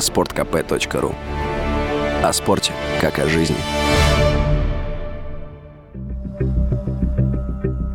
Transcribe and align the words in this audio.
sportkp.ru 0.00 1.14
О 2.22 2.32
спорте, 2.32 2.72
как 3.00 3.18
о 3.18 3.28
жизни. 3.28 3.56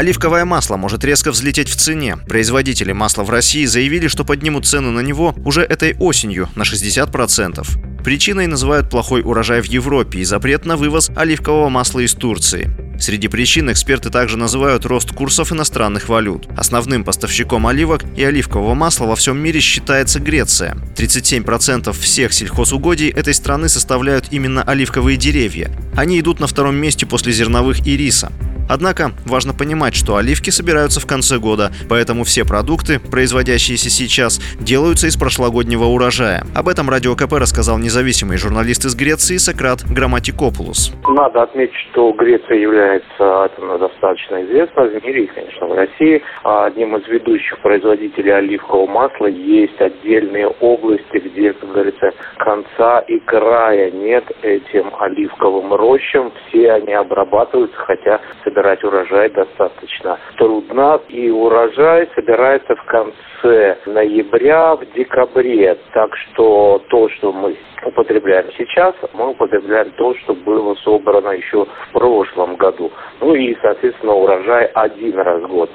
Оливковое 0.00 0.46
масло 0.46 0.78
может 0.78 1.04
резко 1.04 1.30
взлететь 1.30 1.68
в 1.68 1.76
цене. 1.76 2.16
Производители 2.26 2.92
масла 2.92 3.22
в 3.22 3.28
России 3.28 3.66
заявили, 3.66 4.08
что 4.08 4.24
поднимут 4.24 4.66
цены 4.66 4.90
на 4.90 5.00
него 5.00 5.34
уже 5.44 5.60
этой 5.60 5.94
осенью 5.98 6.48
на 6.54 6.62
60%. 6.62 8.02
Причиной 8.02 8.46
называют 8.46 8.88
плохой 8.88 9.20
урожай 9.20 9.60
в 9.60 9.66
Европе 9.66 10.20
и 10.20 10.24
запрет 10.24 10.64
на 10.64 10.78
вывоз 10.78 11.10
оливкового 11.14 11.68
масла 11.68 12.00
из 12.00 12.14
Турции. 12.14 12.70
Среди 13.00 13.28
причин 13.28 13.72
эксперты 13.72 14.10
также 14.10 14.36
называют 14.36 14.84
рост 14.84 15.10
курсов 15.12 15.52
иностранных 15.52 16.10
валют. 16.10 16.46
Основным 16.54 17.02
поставщиком 17.02 17.66
оливок 17.66 18.04
и 18.14 18.22
оливкового 18.22 18.74
масла 18.74 19.06
во 19.06 19.16
всем 19.16 19.38
мире 19.38 19.58
считается 19.60 20.20
Греция. 20.20 20.76
37% 20.96 21.98
всех 21.98 22.34
сельхозугодий 22.34 23.08
этой 23.08 23.32
страны 23.32 23.70
составляют 23.70 24.26
именно 24.30 24.62
оливковые 24.62 25.16
деревья. 25.16 25.70
Они 25.96 26.20
идут 26.20 26.40
на 26.40 26.46
втором 26.46 26.76
месте 26.76 27.06
после 27.06 27.32
зерновых 27.32 27.86
и 27.86 27.96
риса. 27.96 28.30
Однако 28.70 29.10
важно 29.26 29.52
понимать, 29.52 29.96
что 29.96 30.14
оливки 30.14 30.50
собираются 30.50 31.00
в 31.00 31.06
конце 31.06 31.38
года, 31.38 31.72
поэтому 31.88 32.22
все 32.22 32.44
продукты, 32.44 33.00
производящиеся 33.00 33.90
сейчас, 33.90 34.38
делаются 34.60 35.08
из 35.08 35.16
прошлогоднего 35.16 35.86
урожая. 35.86 36.44
Об 36.54 36.68
этом 36.68 36.88
Радио 36.88 37.16
КП 37.16 37.32
рассказал 37.32 37.78
независимый 37.78 38.38
журналист 38.38 38.84
из 38.84 38.94
Греции 38.94 39.38
Сократ 39.38 39.82
Грамматикопулус. 39.82 40.94
Надо 41.08 41.42
отметить, 41.42 41.74
что 41.90 42.12
Греция 42.12 42.58
является 42.58 43.50
достаточно 43.58 44.44
известно 44.44 44.84
в 44.84 45.04
мире 45.04 45.24
и, 45.24 45.26
конечно, 45.26 45.66
в 45.66 45.74
России. 45.74 46.22
Одним 46.44 46.96
из 46.96 47.08
ведущих 47.08 47.58
производителей 47.62 48.30
оливкового 48.30 48.88
масла 48.88 49.26
есть 49.26 49.80
отдельные 49.80 50.46
области, 50.46 51.18
где, 51.18 51.52
как 51.54 51.72
говорится, 51.72 52.12
конца 52.38 53.00
и 53.00 53.18
края 53.18 53.90
нет 53.90 54.24
этим 54.42 54.92
оливковым 54.96 55.74
рощам. 55.74 56.32
Все 56.46 56.70
они 56.70 56.92
обрабатываются, 56.92 57.76
хотя 57.76 58.20
собираются 58.44 58.59
собирать 58.60 58.84
урожай 58.84 59.30
достаточно 59.30 60.18
трудно. 60.36 61.00
И 61.08 61.30
урожай 61.30 62.08
собирается 62.14 62.76
в 62.76 62.84
конце 62.84 63.78
ноября, 63.86 64.76
в 64.76 64.84
декабре. 64.92 65.76
Так 65.92 66.14
что 66.16 66.82
то, 66.88 67.08
что 67.08 67.32
мы 67.32 67.56
употребляем 67.84 68.46
сейчас, 68.58 68.94
мы 69.14 69.30
употребляем 69.30 69.90
то, 69.92 70.14
что 70.16 70.34
было 70.34 70.74
собрано 70.76 71.30
еще 71.30 71.64
в 71.64 71.92
прошлом 71.92 72.56
году. 72.56 72.90
Ну 73.20 73.34
и, 73.34 73.56
соответственно, 73.62 74.12
урожай 74.12 74.66
один 74.66 75.18
раз 75.18 75.42
в 75.42 75.48
год. 75.48 75.70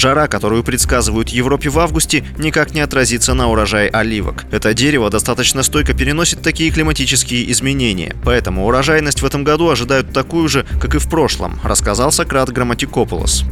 Жара, 0.00 0.28
которую 0.28 0.64
предсказывают 0.64 1.28
Европе 1.28 1.68
в 1.68 1.78
августе, 1.78 2.24
никак 2.38 2.72
не 2.72 2.80
отразится 2.80 3.34
на 3.34 3.48
урожае 3.50 3.90
оливок. 3.90 4.46
Это 4.50 4.72
дерево 4.72 5.10
достаточно 5.10 5.62
стойко 5.62 5.92
переносит 5.92 6.40
такие 6.40 6.70
климатические 6.70 7.52
изменения. 7.52 8.16
Поэтому 8.24 8.66
урожайность 8.66 9.20
в 9.20 9.26
этом 9.26 9.44
году 9.44 9.68
ожидают 9.68 10.14
такую 10.14 10.48
же, 10.48 10.64
как 10.80 10.94
и 10.94 10.98
в 10.98 11.10
прошлом, 11.10 11.60
рассказал 11.62 12.12
Сократ 12.12 12.48
Грамматикополос 12.48 13.44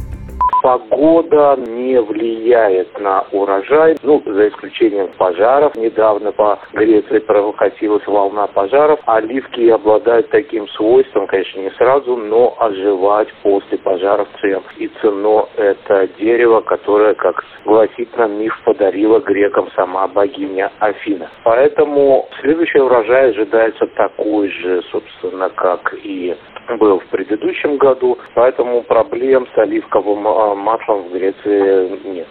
погода 0.61 1.57
не 1.67 2.01
влияет 2.01 2.99
на 2.99 3.25
урожай, 3.31 3.97
ну, 4.03 4.21
за 4.25 4.49
исключением 4.49 5.09
пожаров. 5.17 5.75
Недавно 5.75 6.31
по 6.31 6.59
Греции 6.73 7.19
прокатилась 7.19 8.05
волна 8.07 8.47
пожаров. 8.47 8.99
Оливки 9.05 9.69
обладают 9.69 10.29
таким 10.29 10.67
свойством, 10.69 11.27
конечно, 11.27 11.59
не 11.59 11.71
сразу, 11.71 12.15
но 12.15 12.55
оживать 12.59 13.29
после 13.43 13.77
пожаров 13.77 14.27
цен. 14.41 14.61
И 14.77 14.89
ценно 15.01 15.45
это 15.57 16.07
дерево, 16.19 16.61
которое, 16.61 17.13
как 17.13 17.43
гласит 17.65 18.15
нам 18.17 18.39
миф, 18.39 18.53
подарила 18.65 19.19
грекам 19.19 19.69
сама 19.75 20.07
богиня 20.07 20.71
Афина. 20.79 21.29
Поэтому 21.43 22.27
следующий 22.41 22.79
урожай 22.79 23.31
ожидается 23.31 23.87
такой 23.95 24.49
же, 24.49 24.81
собственно, 24.91 25.49
как 25.49 25.93
и 26.03 26.35
был 26.77 26.99
в 26.99 27.05
предыдущем 27.05 27.77
году, 27.77 28.17
поэтому 28.35 28.83
проблем 28.83 29.47
с 29.53 29.57
оливковым 29.57 30.27
а, 30.51 30.93
в 30.93 31.13
Греции 31.13 32.13
нет. 32.13 32.27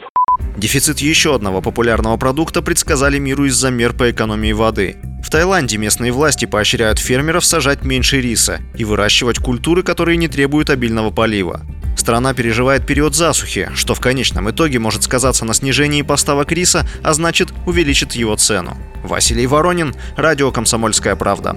Дефицит 0.57 0.99
еще 0.99 1.35
одного 1.35 1.63
популярного 1.63 2.17
продукта 2.17 2.63
предсказали 2.63 3.19
миру 3.19 3.45
из-за 3.47 3.71
мер 3.71 3.93
по 3.93 4.11
экономии 4.11 4.53
воды. 4.53 4.97
В 5.23 5.31
Таиланде 5.31 5.77
местные 5.77 6.11
власти 6.11 6.47
поощряют 6.47 6.99
фермеров 6.99 7.45
сажать 7.45 7.85
меньше 7.85 8.21
риса 8.21 8.61
и 8.77 8.85
выращивать 8.85 9.39
культуры, 9.39 9.83
которые 9.83 10.17
не 10.17 10.29
требуют 10.29 10.71
обильного 10.71 11.11
полива. 11.11 11.61
Страна 11.97 12.33
переживает 12.33 12.87
период 12.87 13.15
засухи, 13.15 13.71
что 13.75 13.95
в 13.95 14.01
конечном 14.01 14.51
итоге 14.51 14.79
может 14.79 15.03
сказаться 15.03 15.45
на 15.45 15.53
снижении 15.53 16.03
поставок 16.03 16.53
риса, 16.53 16.87
а 17.03 17.13
значит 17.13 17.49
увеличит 17.67 18.13
его 18.13 18.37
цену. 18.37 18.77
Василий 19.03 19.47
Воронин, 19.47 19.95
Радио 20.17 20.51
«Комсомольская 20.51 21.17
правда». 21.17 21.57